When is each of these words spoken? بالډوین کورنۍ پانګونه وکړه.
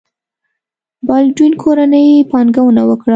بالډوین 1.07 1.53
کورنۍ 1.63 2.07
پانګونه 2.31 2.81
وکړه. 2.89 3.09